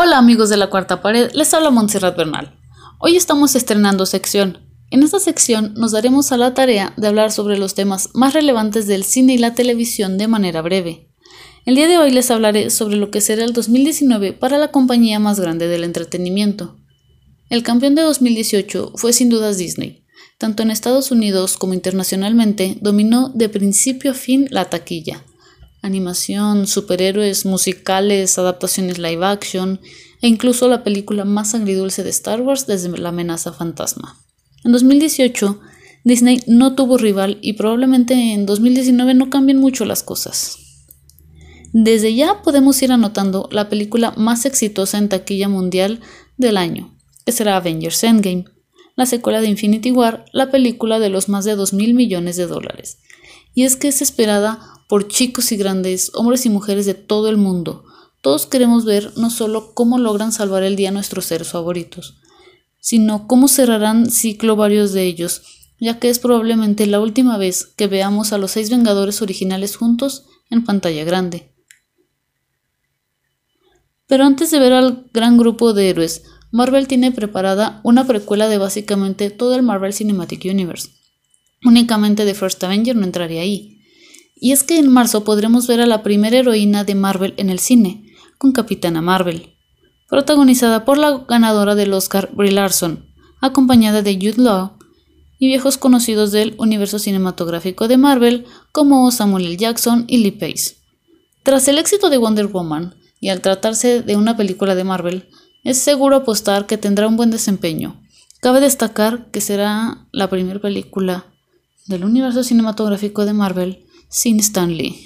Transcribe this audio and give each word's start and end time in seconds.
Hola 0.00 0.18
amigos 0.18 0.48
de 0.48 0.56
la 0.56 0.70
cuarta 0.70 1.02
pared, 1.02 1.28
les 1.34 1.52
habla 1.52 1.70
Montserrat 1.70 2.16
Bernal. 2.16 2.56
Hoy 3.00 3.16
estamos 3.16 3.56
estrenando 3.56 4.06
sección. 4.06 4.58
En 4.92 5.02
esta 5.02 5.18
sección 5.18 5.74
nos 5.74 5.90
daremos 5.90 6.30
a 6.30 6.36
la 6.36 6.54
tarea 6.54 6.94
de 6.96 7.08
hablar 7.08 7.32
sobre 7.32 7.58
los 7.58 7.74
temas 7.74 8.10
más 8.14 8.32
relevantes 8.32 8.86
del 8.86 9.02
cine 9.02 9.34
y 9.34 9.38
la 9.38 9.54
televisión 9.54 10.16
de 10.16 10.28
manera 10.28 10.62
breve. 10.62 11.08
El 11.66 11.74
día 11.74 11.88
de 11.88 11.98
hoy 11.98 12.12
les 12.12 12.30
hablaré 12.30 12.70
sobre 12.70 12.94
lo 12.94 13.10
que 13.10 13.20
será 13.20 13.42
el 13.42 13.52
2019 13.52 14.34
para 14.34 14.56
la 14.56 14.70
compañía 14.70 15.18
más 15.18 15.40
grande 15.40 15.66
del 15.66 15.82
entretenimiento. 15.82 16.76
El 17.50 17.64
campeón 17.64 17.96
de 17.96 18.02
2018 18.02 18.92
fue 18.94 19.12
sin 19.12 19.30
dudas 19.30 19.58
Disney. 19.58 20.04
Tanto 20.38 20.62
en 20.62 20.70
Estados 20.70 21.10
Unidos 21.10 21.56
como 21.56 21.74
internacionalmente 21.74 22.78
dominó 22.80 23.30
de 23.30 23.48
principio 23.48 24.12
a 24.12 24.14
fin 24.14 24.46
la 24.52 24.70
taquilla 24.70 25.24
animación, 25.82 26.66
superhéroes, 26.66 27.46
musicales, 27.46 28.38
adaptaciones 28.38 28.98
live 28.98 29.24
action 29.24 29.80
e 30.20 30.28
incluso 30.28 30.68
la 30.68 30.82
película 30.82 31.24
más 31.24 31.54
agridulce 31.54 32.02
de 32.02 32.10
Star 32.10 32.40
Wars 32.40 32.66
desde 32.66 32.96
la 32.98 33.10
amenaza 33.10 33.52
fantasma. 33.52 34.16
En 34.64 34.72
2018, 34.72 35.60
Disney 36.04 36.40
no 36.46 36.74
tuvo 36.74 36.98
rival 36.98 37.38
y 37.42 37.52
probablemente 37.54 38.14
en 38.14 38.46
2019 38.46 39.14
no 39.14 39.30
cambien 39.30 39.58
mucho 39.58 39.84
las 39.84 40.02
cosas. 40.02 40.58
Desde 41.72 42.14
ya 42.14 42.42
podemos 42.42 42.80
ir 42.82 42.92
anotando 42.92 43.48
la 43.52 43.68
película 43.68 44.12
más 44.16 44.46
exitosa 44.46 44.98
en 44.98 45.08
taquilla 45.08 45.48
mundial 45.48 46.00
del 46.36 46.56
año, 46.56 46.94
que 47.24 47.32
será 47.32 47.56
Avengers 47.56 48.02
Endgame, 48.04 48.46
la 48.98 49.06
secuela 49.06 49.40
de 49.40 49.46
Infinity 49.46 49.92
War, 49.92 50.24
la 50.32 50.50
película 50.50 50.98
de 50.98 51.08
los 51.08 51.28
más 51.28 51.44
de 51.44 51.54
2 51.54 51.72
mil 51.72 51.94
millones 51.94 52.36
de 52.36 52.48
dólares. 52.48 52.98
Y 53.54 53.62
es 53.62 53.76
que 53.76 53.86
es 53.86 54.02
esperada 54.02 54.58
por 54.88 55.06
chicos 55.06 55.52
y 55.52 55.56
grandes, 55.56 56.10
hombres 56.14 56.44
y 56.46 56.50
mujeres 56.50 56.84
de 56.84 56.94
todo 56.94 57.28
el 57.28 57.36
mundo. 57.36 57.84
Todos 58.22 58.46
queremos 58.46 58.84
ver 58.84 59.12
no 59.16 59.30
solo 59.30 59.72
cómo 59.72 59.98
logran 59.98 60.32
salvar 60.32 60.64
el 60.64 60.74
día 60.74 60.88
a 60.88 60.92
nuestros 60.92 61.26
seres 61.26 61.46
favoritos, 61.46 62.16
sino 62.80 63.28
cómo 63.28 63.46
cerrarán 63.46 64.10
ciclo 64.10 64.56
varios 64.56 64.92
de 64.92 65.04
ellos, 65.04 65.42
ya 65.78 66.00
que 66.00 66.10
es 66.10 66.18
probablemente 66.18 66.84
la 66.88 66.98
última 66.98 67.38
vez 67.38 67.66
que 67.66 67.86
veamos 67.86 68.32
a 68.32 68.38
los 68.38 68.50
seis 68.50 68.68
Vengadores 68.68 69.22
originales 69.22 69.76
juntos 69.76 70.26
en 70.50 70.64
pantalla 70.64 71.04
grande. 71.04 71.52
Pero 74.08 74.24
antes 74.24 74.50
de 74.50 74.58
ver 74.58 74.72
al 74.72 75.04
gran 75.12 75.38
grupo 75.38 75.72
de 75.72 75.88
héroes, 75.88 76.24
Marvel 76.50 76.88
tiene 76.88 77.12
preparada 77.12 77.80
una 77.84 78.06
precuela 78.06 78.48
de 78.48 78.58
básicamente 78.58 79.30
todo 79.30 79.54
el 79.54 79.62
Marvel 79.62 79.92
Cinematic 79.92 80.44
Universe. 80.46 80.90
Únicamente 81.64 82.24
The 82.24 82.34
First 82.34 82.62
Avenger 82.64 82.96
no 82.96 83.04
entraría 83.04 83.42
ahí, 83.42 83.82
y 84.36 84.52
es 84.52 84.62
que 84.62 84.78
en 84.78 84.90
marzo 84.90 85.24
podremos 85.24 85.66
ver 85.66 85.80
a 85.80 85.86
la 85.86 86.02
primera 86.02 86.38
heroína 86.38 86.84
de 86.84 86.94
Marvel 86.94 87.34
en 87.36 87.50
el 87.50 87.58
cine, 87.58 88.04
con 88.38 88.52
Capitana 88.52 89.02
Marvel, 89.02 89.54
protagonizada 90.08 90.84
por 90.84 90.96
la 90.96 91.24
ganadora 91.28 91.74
del 91.74 91.92
Oscar 91.92 92.30
Brie 92.32 92.52
Larson, 92.52 93.04
acompañada 93.40 94.02
de 94.02 94.14
Jude 94.14 94.42
Law 94.42 94.78
y 95.38 95.48
viejos 95.48 95.76
conocidos 95.76 96.32
del 96.32 96.54
universo 96.58 96.98
cinematográfico 96.98 97.88
de 97.88 97.96
Marvel 97.96 98.46
como 98.72 99.10
Samuel 99.10 99.46
L. 99.46 99.56
Jackson 99.56 100.04
y 100.08 100.18
Lee 100.18 100.32
Pace. 100.32 100.76
Tras 101.42 101.68
el 101.68 101.78
éxito 101.78 102.10
de 102.10 102.18
Wonder 102.18 102.46
Woman, 102.46 102.94
y 103.20 103.30
al 103.30 103.40
tratarse 103.40 104.02
de 104.02 104.16
una 104.16 104.36
película 104.36 104.74
de 104.76 104.84
Marvel, 104.84 105.28
es 105.64 105.78
seguro 105.78 106.16
apostar 106.16 106.66
que 106.66 106.78
tendrá 106.78 107.08
un 107.08 107.16
buen 107.16 107.30
desempeño. 107.30 108.00
Cabe 108.40 108.60
destacar 108.60 109.30
que 109.30 109.40
será 109.40 110.06
la 110.12 110.30
primera 110.30 110.60
película 110.60 111.26
del 111.86 112.04
universo 112.04 112.44
cinematográfico 112.44 113.24
de 113.24 113.32
Marvel 113.32 113.86
sin 114.08 114.38
Stan 114.40 114.70
Lee. 114.70 115.04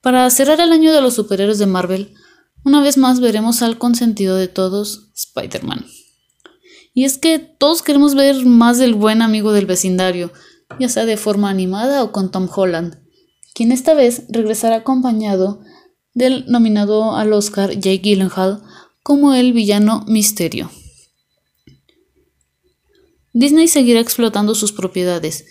Para 0.00 0.28
cerrar 0.30 0.60
el 0.60 0.72
año 0.72 0.92
de 0.92 1.00
los 1.00 1.14
superhéroes 1.14 1.58
de 1.58 1.66
Marvel, 1.66 2.14
una 2.64 2.82
vez 2.82 2.96
más 2.96 3.20
veremos 3.20 3.62
al 3.62 3.78
consentido 3.78 4.36
de 4.36 4.48
todos, 4.48 5.10
Spider-Man. 5.14 5.86
Y 6.92 7.04
es 7.04 7.18
que 7.18 7.38
todos 7.38 7.82
queremos 7.82 8.14
ver 8.14 8.44
más 8.44 8.78
del 8.78 8.94
buen 8.94 9.22
amigo 9.22 9.52
del 9.52 9.66
vecindario, 9.66 10.32
ya 10.78 10.88
sea 10.88 11.04
de 11.04 11.16
forma 11.16 11.50
animada 11.50 12.02
o 12.02 12.12
con 12.12 12.30
Tom 12.30 12.48
Holland, 12.54 12.98
quien 13.54 13.72
esta 13.72 13.94
vez 13.94 14.24
regresará 14.28 14.76
acompañado 14.76 15.60
del 16.18 16.44
nominado 16.48 17.16
al 17.16 17.32
Oscar 17.32 17.70
Jake 17.70 18.00
Gyllenhaal 18.02 18.60
como 19.04 19.34
el 19.34 19.52
villano 19.52 20.04
Misterio. 20.08 20.70
Disney 23.32 23.68
seguirá 23.68 24.00
explotando 24.00 24.56
sus 24.56 24.72
propiedades 24.72 25.46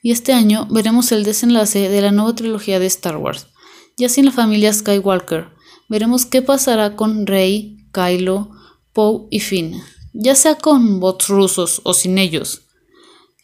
y 0.00 0.12
este 0.12 0.32
año 0.32 0.68
veremos 0.70 1.10
el 1.10 1.24
desenlace 1.24 1.88
de 1.88 2.00
la 2.00 2.12
nueva 2.12 2.36
trilogía 2.36 2.78
de 2.78 2.86
Star 2.86 3.16
Wars. 3.16 3.48
Ya 3.96 4.08
sin 4.08 4.26
la 4.26 4.32
familia 4.32 4.72
Skywalker, 4.72 5.48
veremos 5.88 6.24
qué 6.24 6.40
pasará 6.40 6.94
con 6.94 7.26
Rey, 7.26 7.78
Kylo, 7.92 8.50
Poe 8.92 9.26
y 9.30 9.40
Finn, 9.40 9.82
ya 10.12 10.36
sea 10.36 10.54
con 10.54 11.00
bots 11.00 11.28
rusos 11.28 11.80
o 11.84 11.94
sin 11.94 12.16
ellos. 12.18 12.62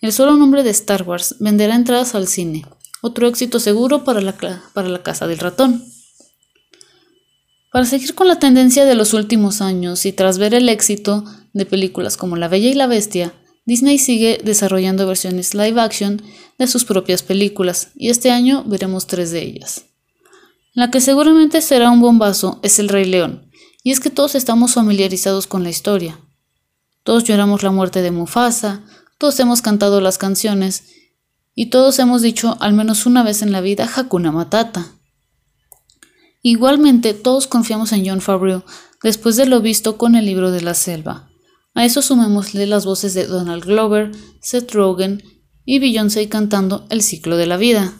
El 0.00 0.12
solo 0.12 0.36
nombre 0.36 0.62
de 0.62 0.70
Star 0.70 1.02
Wars 1.02 1.34
venderá 1.40 1.74
entradas 1.74 2.14
al 2.14 2.28
cine, 2.28 2.64
otro 3.02 3.26
éxito 3.26 3.58
seguro 3.58 4.04
para 4.04 4.20
la, 4.20 4.36
para 4.72 4.88
la 4.88 5.02
Casa 5.02 5.26
del 5.26 5.38
Ratón. 5.38 5.84
Para 7.70 7.84
seguir 7.84 8.14
con 8.14 8.28
la 8.28 8.38
tendencia 8.38 8.86
de 8.86 8.94
los 8.94 9.12
últimos 9.12 9.60
años 9.60 10.06
y 10.06 10.12
tras 10.12 10.38
ver 10.38 10.54
el 10.54 10.68
éxito 10.68 11.24
de 11.52 11.66
películas 11.66 12.16
como 12.16 12.36
La 12.36 12.48
Bella 12.48 12.70
y 12.70 12.74
la 12.74 12.86
Bestia, 12.86 13.34
Disney 13.66 13.98
sigue 13.98 14.40
desarrollando 14.42 15.06
versiones 15.06 15.54
live 15.54 15.78
action 15.78 16.22
de 16.56 16.66
sus 16.66 16.86
propias 16.86 17.22
películas 17.22 17.90
y 17.94 18.08
este 18.08 18.30
año 18.30 18.64
veremos 18.64 19.06
tres 19.06 19.30
de 19.30 19.42
ellas. 19.42 19.84
La 20.72 20.90
que 20.90 21.02
seguramente 21.02 21.60
será 21.60 21.90
un 21.90 22.00
bombazo 22.00 22.60
es 22.62 22.78
El 22.78 22.88
Rey 22.88 23.04
León, 23.04 23.50
y 23.82 23.90
es 23.90 24.00
que 24.00 24.10
todos 24.10 24.34
estamos 24.34 24.74
familiarizados 24.74 25.46
con 25.46 25.64
la 25.64 25.70
historia. 25.70 26.18
Todos 27.02 27.24
lloramos 27.24 27.62
la 27.62 27.70
muerte 27.70 28.00
de 28.00 28.10
Mufasa, 28.10 28.84
todos 29.18 29.38
hemos 29.40 29.60
cantado 29.60 30.00
las 30.00 30.16
canciones 30.16 30.84
y 31.54 31.66
todos 31.66 31.98
hemos 31.98 32.22
dicho 32.22 32.56
al 32.60 32.72
menos 32.72 33.04
una 33.04 33.22
vez 33.22 33.42
en 33.42 33.52
la 33.52 33.60
vida 33.60 33.90
Hakuna 33.94 34.32
Matata. 34.32 34.97
Igualmente 36.42 37.14
todos 37.14 37.46
confiamos 37.46 37.92
en 37.92 38.06
John 38.06 38.20
Favreau 38.20 38.62
después 39.02 39.36
de 39.36 39.46
lo 39.46 39.60
visto 39.60 39.96
con 39.96 40.14
el 40.14 40.26
libro 40.26 40.50
de 40.50 40.62
la 40.62 40.74
selva 40.74 41.28
a 41.78 41.84
eso 41.84 42.02
sumémosle 42.02 42.66
las 42.66 42.84
voces 42.84 43.14
de 43.14 43.28
Donald 43.28 43.64
Glover, 43.64 44.10
Seth 44.40 44.72
Rogen 44.72 45.22
y 45.64 45.78
Beyoncé 45.78 46.28
cantando 46.28 46.86
El 46.90 47.02
ciclo 47.02 47.36
de 47.36 47.46
la 47.46 47.56
vida. 47.56 47.94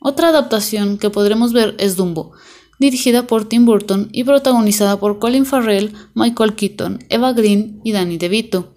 Otra 0.00 0.30
adaptación 0.30 0.98
que 0.98 1.10
podremos 1.10 1.52
ver 1.52 1.76
es 1.78 1.94
Dumbo, 1.94 2.32
dirigida 2.80 3.28
por 3.28 3.48
Tim 3.48 3.64
Burton 3.64 4.08
y 4.10 4.24
protagonizada 4.24 4.98
por 4.98 5.20
Colin 5.20 5.46
Farrell, 5.46 5.92
Michael 6.14 6.56
Keaton, 6.56 7.04
Eva 7.08 7.32
Green 7.32 7.80
y 7.84 7.92
Danny 7.92 8.18
DeVito. 8.18 8.74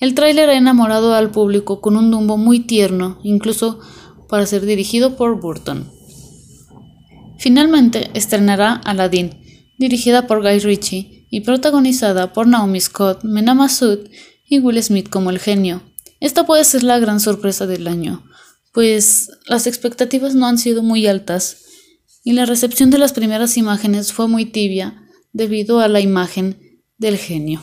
El 0.00 0.14
tráiler 0.14 0.48
ha 0.48 0.56
enamorado 0.56 1.12
al 1.12 1.30
público 1.30 1.82
con 1.82 1.98
un 1.98 2.10
Dumbo 2.10 2.38
muy 2.38 2.60
tierno, 2.60 3.20
incluso 3.22 3.80
para 4.30 4.46
ser 4.46 4.64
dirigido 4.64 5.16
por 5.16 5.38
Burton. 5.38 5.95
Finalmente 7.38 8.10
estrenará 8.14 8.74
Aladdin, 8.84 9.30
dirigida 9.78 10.26
por 10.26 10.42
Guy 10.42 10.58
Ritchie 10.60 11.26
y 11.30 11.40
protagonizada 11.40 12.32
por 12.32 12.46
Naomi 12.46 12.80
Scott, 12.80 13.24
Mena 13.24 13.54
Massoud 13.54 14.08
y 14.48 14.58
Will 14.58 14.82
Smith 14.82 15.08
como 15.08 15.30
el 15.30 15.38
genio. 15.38 15.82
Esta 16.20 16.46
puede 16.46 16.64
ser 16.64 16.82
la 16.82 16.98
gran 16.98 17.20
sorpresa 17.20 17.66
del 17.66 17.86
año, 17.88 18.24
pues 18.72 19.30
las 19.46 19.66
expectativas 19.66 20.34
no 20.34 20.46
han 20.46 20.58
sido 20.58 20.82
muy 20.82 21.06
altas 21.06 21.64
y 22.24 22.32
la 22.32 22.46
recepción 22.46 22.90
de 22.90 22.98
las 22.98 23.12
primeras 23.12 23.56
imágenes 23.56 24.12
fue 24.12 24.28
muy 24.28 24.46
tibia 24.46 25.02
debido 25.32 25.80
a 25.80 25.88
la 25.88 26.00
imagen 26.00 26.82
del 26.96 27.18
genio. 27.18 27.62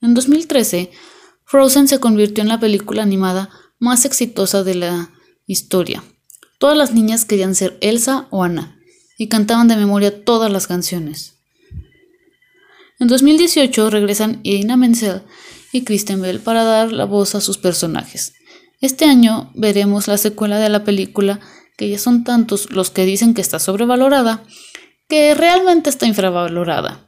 En 0.00 0.14
2013, 0.14 0.90
Frozen 1.44 1.88
se 1.88 2.00
convirtió 2.00 2.42
en 2.42 2.48
la 2.48 2.60
película 2.60 3.02
animada 3.02 3.50
más 3.78 4.04
exitosa 4.04 4.64
de 4.64 4.74
la 4.74 5.10
historia. 5.46 6.02
Todas 6.58 6.76
las 6.76 6.92
niñas 6.92 7.24
querían 7.24 7.54
ser 7.54 7.78
Elsa 7.80 8.26
o 8.30 8.42
Anna, 8.42 8.78
y 9.16 9.28
cantaban 9.28 9.68
de 9.68 9.76
memoria 9.76 10.24
todas 10.24 10.50
las 10.50 10.66
canciones. 10.66 11.34
En 13.00 13.08
2018 13.08 13.90
regresan 13.90 14.40
Irina 14.42 14.76
Menzel 14.76 15.22
y 15.72 15.84
Kristen 15.84 16.20
Bell 16.20 16.40
para 16.40 16.64
dar 16.64 16.92
la 16.92 17.04
voz 17.04 17.34
a 17.34 17.40
sus 17.40 17.58
personajes. 17.58 18.32
Este 18.80 19.04
año 19.04 19.52
veremos 19.54 20.08
la 20.08 20.18
secuela 20.18 20.58
de 20.58 20.68
la 20.68 20.84
película, 20.84 21.40
que 21.76 21.88
ya 21.88 21.98
son 21.98 22.24
tantos 22.24 22.70
los 22.70 22.90
que 22.90 23.04
dicen 23.04 23.34
que 23.34 23.40
está 23.40 23.58
sobrevalorada, 23.58 24.42
que 25.08 25.34
realmente 25.34 25.90
está 25.90 26.06
infravalorada. 26.06 27.06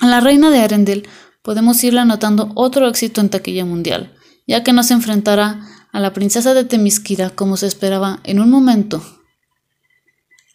A 0.00 0.06
la 0.06 0.20
reina 0.20 0.50
de 0.50 0.60
Arendelle 0.60 1.08
podemos 1.42 1.82
irla 1.82 2.02
anotando 2.02 2.50
otro 2.54 2.88
éxito 2.88 3.20
en 3.20 3.30
taquilla 3.30 3.64
mundial, 3.64 4.14
ya 4.46 4.62
que 4.62 4.72
nos 4.72 4.90
enfrentará 4.90 5.60
a 5.96 6.00
la 6.00 6.12
princesa 6.12 6.52
de 6.52 6.64
Temisquira 6.64 7.30
como 7.30 7.56
se 7.56 7.66
esperaba 7.66 8.20
en 8.24 8.38
un 8.38 8.50
momento 8.50 9.02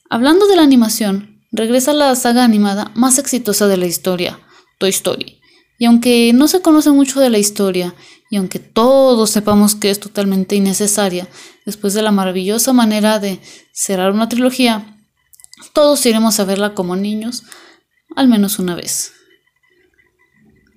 Hablando 0.08 0.46
de 0.46 0.56
la 0.56 0.62
animación, 0.62 1.42
regresa 1.52 1.94
la 1.94 2.14
saga 2.16 2.44
animada 2.44 2.92
más 2.96 3.18
exitosa 3.18 3.68
de 3.68 3.78
la 3.78 3.88
historia, 3.88 4.40
Toy 4.78 4.90
Story. 4.90 5.40
Y 5.80 5.86
aunque 5.86 6.32
no 6.34 6.50
se 6.50 6.62
conoce 6.62 6.92
mucho 6.92 7.22
de 7.22 7.30
la 7.30 7.40
historia, 7.40 7.96
y 8.30 8.36
aunque 8.36 8.60
todos 8.60 9.32
sepamos 9.32 9.74
que 9.74 9.90
es 9.90 10.02
totalmente 10.02 10.58
innecesaria, 10.58 11.30
después 11.66 11.94
de 11.94 12.02
la 12.02 12.12
maravillosa 12.12 12.74
manera 12.74 13.20
de 13.20 13.40
cerrar 13.72 14.12
una 14.12 14.28
trilogía, 14.28 14.98
todos 15.72 16.06
iremos 16.06 16.42
a 16.42 16.44
verla 16.44 16.76
como 16.76 16.98
niños 16.98 17.44
al 18.16 18.28
menos 18.28 18.60
una 18.60 18.76
vez. 18.76 19.14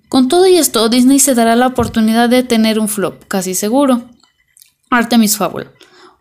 Con 0.09 0.29
todo 0.29 0.47
y 0.47 0.57
esto, 0.59 0.89
Disney 0.89 1.19
se 1.19 1.35
dará 1.35 1.57
la 1.57 1.67
oportunidad 1.67 2.29
de 2.29 2.45
tener 2.45 2.79
un 2.79 2.89
flop, 2.89 3.25
casi 3.27 3.55
seguro. 3.57 4.14
Artemis 4.91 5.37
Fowl, 5.37 5.73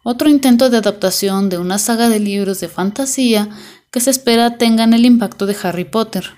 otro 0.04 0.30
intento 0.30 0.69
de 0.69 0.77
adaptación 0.77 1.50
de 1.50 1.57
una 1.57 1.77
saga 1.77 2.10
de 2.10 2.19
libros 2.19 2.60
de 2.60 2.68
fantasía 2.68 3.50
que 3.92 4.00
se 4.00 4.10
espera 4.10 4.57
tengan 4.57 4.94
el 4.94 5.06
impacto 5.06 5.45
de 5.45 5.56
Harry 5.63 5.86
Potter. 5.86 6.31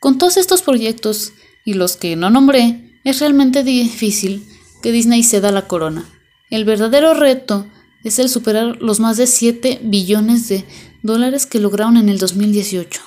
Con 0.00 0.18
todos 0.18 0.36
estos 0.36 0.62
proyectos 0.62 1.32
y 1.64 1.74
los 1.74 1.96
que 1.96 2.16
no 2.16 2.30
nombré, 2.30 3.00
es 3.04 3.20
realmente 3.20 3.62
difícil 3.64 4.46
que 4.82 4.92
Disney 4.92 5.22
ceda 5.22 5.50
la 5.50 5.66
corona. 5.66 6.04
El 6.50 6.64
verdadero 6.64 7.14
reto 7.14 7.66
es 8.04 8.18
el 8.18 8.28
superar 8.28 8.80
los 8.80 9.00
más 9.00 9.16
de 9.16 9.26
7 9.26 9.80
billones 9.82 10.48
de 10.48 10.64
dólares 11.02 11.46
que 11.46 11.58
lograron 11.58 11.96
en 11.96 12.08
el 12.08 12.18
2018. 12.18 13.00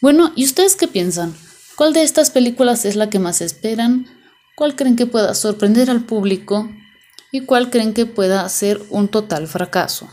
Bueno, 0.00 0.32
¿y 0.36 0.44
ustedes 0.44 0.76
qué 0.76 0.86
piensan? 0.86 1.34
¿Cuál 1.76 1.92
de 1.92 2.02
estas 2.02 2.30
películas 2.30 2.84
es 2.84 2.94
la 2.94 3.10
que 3.10 3.18
más 3.18 3.40
esperan? 3.40 4.06
¿Cuál 4.56 4.76
creen 4.76 4.94
que 4.94 5.06
pueda 5.06 5.34
sorprender 5.34 5.90
al 5.90 6.04
público? 6.04 6.70
¿Y 7.32 7.40
cuál 7.40 7.70
creen 7.70 7.92
que 7.92 8.06
pueda 8.06 8.48
ser 8.48 8.80
un 8.88 9.08
total 9.08 9.48
fracaso? 9.48 10.08